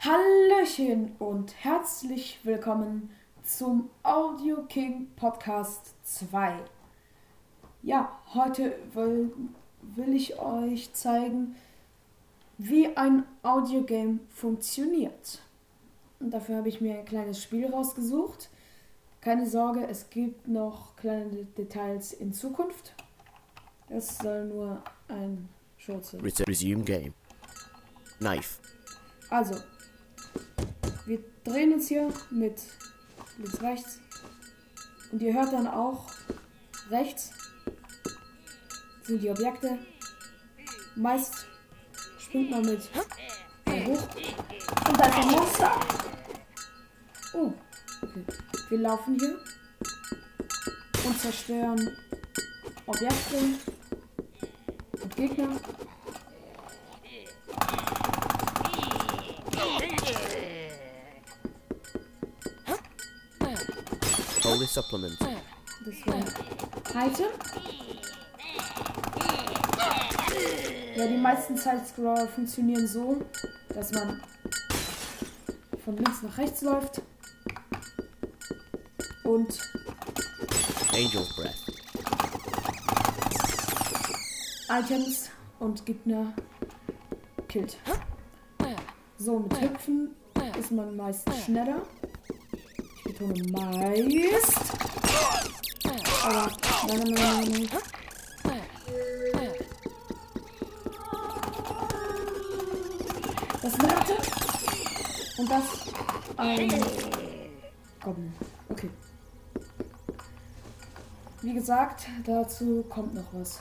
Hallöchen 0.00 1.16
und 1.18 1.52
herzlich 1.64 2.38
willkommen 2.44 3.10
zum 3.42 3.90
Audio 4.04 4.62
King 4.68 5.08
Podcast 5.16 5.92
2. 6.04 6.54
Ja, 7.82 8.16
heute 8.32 8.78
will, 8.94 9.32
will 9.82 10.14
ich 10.14 10.38
euch 10.38 10.92
zeigen, 10.92 11.56
wie 12.58 12.96
ein 12.96 13.24
Audiogame 13.42 14.20
funktioniert. 14.28 15.42
Und 16.20 16.30
dafür 16.30 16.58
habe 16.58 16.68
ich 16.68 16.80
mir 16.80 17.00
ein 17.00 17.04
kleines 17.04 17.42
Spiel 17.42 17.66
rausgesucht. 17.66 18.50
Keine 19.20 19.48
Sorge, 19.48 19.84
es 19.88 20.10
gibt 20.10 20.46
noch 20.46 20.94
kleine 20.94 21.44
Details 21.56 22.12
in 22.12 22.32
Zukunft. 22.32 22.94
Es 23.88 24.16
soll 24.18 24.44
nur 24.44 24.80
ein 25.08 25.48
Schurz 25.76 26.12
sein. 26.12 26.20
Resume 26.20 26.84
game. 26.84 27.14
Knife. 28.20 28.60
Also, 29.28 29.56
wir 31.06 31.18
drehen 31.44 31.72
uns 31.72 31.88
hier 31.88 32.12
mit 32.30 32.60
links, 33.38 33.60
rechts. 33.62 34.00
Und 35.10 35.22
ihr 35.22 35.32
hört 35.32 35.52
dann 35.52 35.66
auch 35.66 36.06
rechts 36.90 37.30
sind 39.08 39.22
die 39.22 39.30
Objekte. 39.30 39.78
Meist 40.94 41.46
springt 42.18 42.50
man 42.50 42.60
mit 42.60 42.80
hoch. 42.94 44.08
Und 44.86 45.00
da 45.00 45.06
ist 45.06 45.16
ein 45.16 45.30
Monster. 45.30 45.80
Oh, 47.32 47.52
okay. 48.02 48.24
Wir 48.68 48.78
laufen 48.78 49.18
hier 49.18 49.38
und 51.06 51.18
zerstören 51.18 51.96
Objekte 52.84 53.36
und 55.02 55.16
Gegner. 55.16 55.48
Supplement. 64.68 65.16
Das 65.20 66.06
war 66.06 67.06
Item. 67.06 67.26
Ja, 70.96 71.06
die 71.06 71.16
meisten 71.16 71.56
Sidescroller 71.56 72.26
funktionieren 72.28 72.86
so, 72.86 73.22
dass 73.74 73.92
man 73.92 74.20
von 75.84 75.96
links 75.96 76.22
nach 76.22 76.36
rechts 76.38 76.62
läuft 76.62 77.00
und 79.24 79.58
Angel's 80.92 81.34
breath. 81.36 81.54
Items 84.70 85.30
und 85.60 85.86
Gegner 85.86 86.32
killt. 87.48 87.78
So, 89.16 89.38
mit 89.38 89.60
Hüpfen 89.60 90.14
ist 90.58 90.72
man 90.72 90.96
meist 90.96 91.28
schneller. 91.44 91.82
Ich 93.20 93.26
betone 93.26 93.50
meist. 93.50 94.58
Aber 96.24 96.50
nein, 96.86 97.14
nein, 97.14 97.14
nein, 97.14 97.68
nein. 98.44 99.50
Das 103.60 103.72
ist 103.72 103.80
eine 103.80 103.96
Ratte. 103.96 104.16
Und 105.38 105.50
das 105.50 105.64
ein 106.36 106.68
Goblin. 108.04 108.32
Okay. 108.68 108.90
Wie 111.42 111.54
gesagt, 111.54 112.06
dazu 112.24 112.84
kommt 112.88 113.14
noch 113.14 113.26
was. 113.32 113.60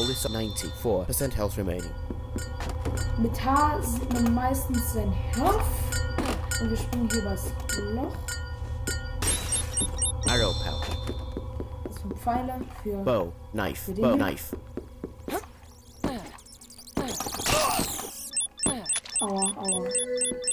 Holy 0.00 0.14
sup 0.14 0.32
94% 0.32 1.34
health 1.34 1.58
remaining. 1.58 1.92
Mit 3.18 3.38
H 3.44 3.82
sieht 3.82 4.10
man 4.14 4.32
meistens 4.32 4.94
sein 4.94 5.12
Health. 5.12 5.60
Und 6.58 6.70
wir 6.70 6.76
springen 6.78 7.06
hier 7.10 7.20
übers 7.20 7.52
Loch. 7.92 8.16
Arrow 10.26 10.54
pouch. 10.64 10.86
Das 11.84 11.96
sind 11.96 12.18
Pfeile 12.18 12.60
für. 12.82 12.96
Bow. 13.04 13.32
Knife. 13.52 13.92
Für 13.92 14.00
Bow. 14.00 14.08
hier? 14.08 14.16
Knife. 14.16 14.56
Aua, 19.20 19.52
aua. 19.58 19.88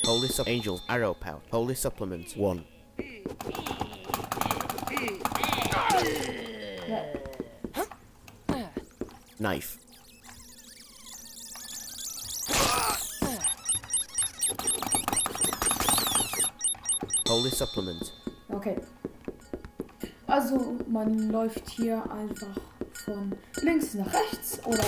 Holy 0.07 0.27
sup 0.27 0.47
Angel's 0.47 0.81
arrow 0.89 1.17
pouch. 1.17 1.41
Holy 1.53 1.73
supplement 1.73 2.35
1. 2.35 2.63
Ja, 6.89 7.01
Knife. 9.37 9.77
Holy 17.27 17.49
supplement. 17.51 18.13
okay. 18.49 18.77
Also, 20.27 20.77
man 20.89 21.29
läuft 21.29 21.69
hier 21.69 22.03
einfach 22.11 22.57
von 23.05 23.35
links 23.61 23.93
nach 23.93 24.11
rechts 24.13 24.59
oder 24.65 24.83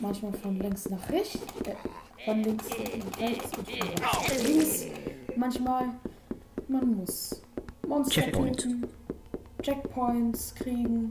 manchmal 0.00 0.32
von 0.32 0.58
links 0.58 0.88
nach 0.88 1.08
rechts. 1.10 1.38
Äh, 1.64 1.74
von 2.24 2.42
links 2.42 2.66
nach 2.68 3.20
rechts 3.20 3.58
und 3.58 3.70
von 3.70 4.46
links. 4.46 4.84
Manchmal, 5.36 5.88
man 6.68 6.96
muss 6.96 7.42
Monster 7.86 8.22
Checkpoint. 8.22 8.60
töten, 8.60 8.86
Checkpoints 9.62 10.54
kriegen, 10.54 11.10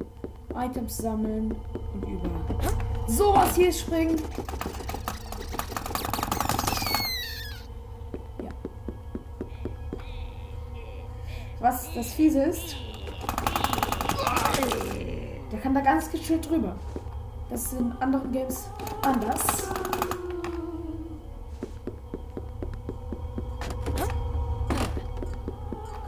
Items 0.56 0.98
sammeln 0.98 1.56
überall. 2.02 2.78
Sowas 3.08 3.56
hier 3.56 3.72
springen. 3.72 4.22
Ja. 8.44 8.50
Was 11.60 11.94
das 11.94 12.14
Fiese 12.14 12.44
ist, 12.44 12.76
der 15.52 15.60
kann 15.60 15.74
da 15.74 15.82
ganz 15.82 16.12
gechillt 16.12 16.50
drüber. 16.50 16.76
Das 17.50 17.64
ist 17.64 17.74
in 17.80 17.92
anderen 17.94 18.32
Games 18.32 18.70
anders. 19.02 19.70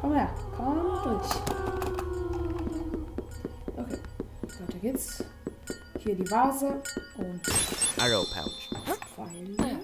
Komm 0.02 0.14
her, 0.14 0.30
komm 0.56 0.76
durch. 1.04 1.30
Okay, 3.78 4.00
weiter 4.60 4.80
geht's. 4.82 5.24
Hier 6.10 6.18
die 6.18 6.32
Vase 6.32 6.82
und 7.18 7.40
Arrow 8.02 8.26
pouch. 8.34 8.68
Pfeile. 9.16 9.80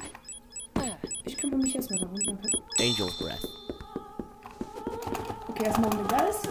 Ich 1.23 1.37
kümmere 1.37 1.59
mich 1.59 1.75
erstmal 1.75 1.99
darum. 1.99 2.15
Danke. 2.25 2.49
Angel's 2.79 3.15
breath. 3.19 3.47
Okay, 5.49 5.65
erstmal 5.65 5.91
um 5.91 5.97
den 5.99 6.07
Geist. 6.07 6.49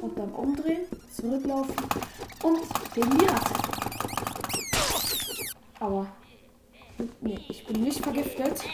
Und 0.00 0.18
dann 0.18 0.30
umdrehen, 0.32 0.84
zurücklaufen 1.12 1.76
und 2.42 2.92
gegen 2.92 3.18
die 3.18 3.26
Ratte. 3.26 3.54
Aua. 5.78 6.08
Nee, 7.20 7.38
ich 7.48 7.64
bin 7.66 7.84
nicht 7.84 8.02
vergiftet. 8.02 8.64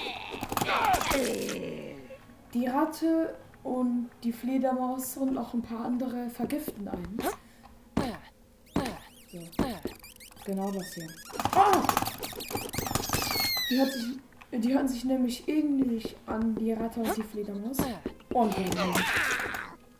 Die 2.54 2.66
Ratte 2.66 3.34
und 3.62 4.08
die 4.24 4.32
Fledermaus 4.32 5.18
und 5.18 5.34
noch 5.34 5.52
ein 5.52 5.60
paar 5.60 5.84
andere 5.84 6.30
vergiften 6.30 6.88
einen. 6.88 7.18
So. 9.30 9.61
Genau 10.44 10.70
das 10.72 10.92
hier. 10.94 11.06
Ah! 11.54 11.82
Die, 13.70 13.78
hört 13.78 13.92
sich, 13.92 14.04
die 14.50 14.74
hören 14.74 14.88
sich 14.88 15.04
nämlich 15.04 15.48
ähnlich 15.48 16.16
an, 16.26 16.54
die 16.56 16.72
Ratte 16.72 17.00
und 17.00 17.16
die 17.16 17.22
Fledermaus. 17.22 17.76
Und 18.34 18.54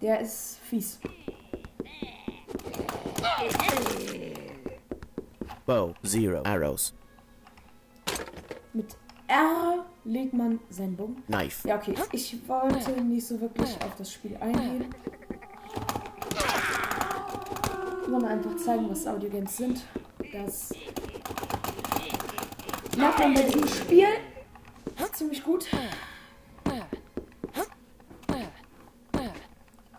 der, 0.00 0.20
ist 0.20 0.58
fies. 0.68 0.98
Bow. 5.64 5.94
Zero. 6.02 6.42
Arrows. 6.42 6.92
Mit 8.72 8.96
R 9.28 9.84
legt 10.04 10.34
man 10.34 10.58
seinen 10.68 10.96
Bogen. 10.96 11.22
Knife. 11.26 11.68
Ja, 11.68 11.76
okay. 11.76 11.94
Ich 12.10 12.36
wollte 12.48 13.00
nicht 13.02 13.26
so 13.26 13.40
wirklich 13.40 13.70
auf 13.80 13.94
das 13.96 14.12
Spiel 14.12 14.36
eingehen. 14.40 14.86
Sondern 18.04 18.24
einfach 18.24 18.56
zeigen, 18.56 18.90
was 18.90 19.06
Audiogames 19.06 19.56
sind. 19.56 19.84
Das 20.32 20.70
merkt 22.96 23.18
man 23.18 23.34
bei 23.34 23.42
diesem 23.42 23.68
Spiel 23.68 24.06
ziemlich 25.12 25.44
gut. 25.44 25.66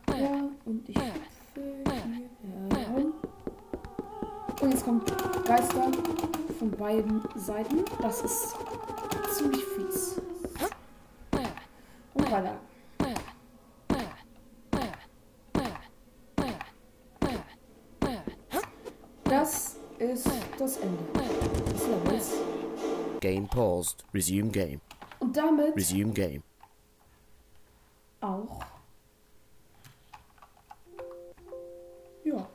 Ja, 0.08 0.50
und 0.66 0.90
ich 0.90 0.96
herum. 2.70 3.14
Und 4.62 4.72
jetzt 4.72 4.84
kommt 4.84 5.46
Geister 5.46 5.92
von 6.58 6.72
beiden 6.72 7.22
Seiten. 7.36 7.86
Das 8.02 8.22
ist 8.22 8.56
ziemlich 9.38 9.64
fies. 9.64 10.20
Und 12.16 12.32
weiter. 12.32 12.60
das 19.26 19.73
ist 20.00 20.28
das 20.58 20.78
Ende 20.78 21.04
des 21.72 21.88
Levels. 21.88 22.34
Game 23.20 23.48
paused. 23.48 24.04
Resume 24.14 24.50
game. 24.52 24.82
Und 25.20 25.36
damit 25.38 25.76
Resume 25.76 26.12
game. 26.14 26.44
auch. 28.22 28.64
Ja, 32.24 32.48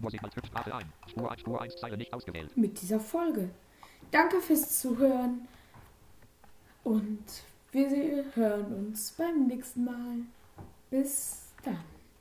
Musik 0.00 0.22
als 0.24 0.32
Skriptsprache 0.32 0.74
ein. 0.74 0.92
Spur 1.06 1.30
1, 1.30 1.40
Spur 1.40 1.60
1, 1.62 1.76
Zeile 1.76 1.96
nicht 1.96 2.12
ausgewählt. 2.12 2.56
mit 2.56 2.80
dieser 2.80 2.98
Folge. 3.00 3.50
Danke 4.10 4.40
fürs 4.40 4.80
Zuhören 4.80 5.46
und 6.84 7.24
wir 7.72 8.24
hören 8.34 8.72
uns 8.88 9.12
beim 9.12 9.46
nächsten 9.46 9.84
Mal. 9.84 10.18
Bis 10.90 11.42
dann. 11.64 11.95